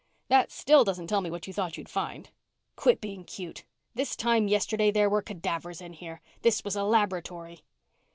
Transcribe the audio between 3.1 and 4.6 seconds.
cute. This time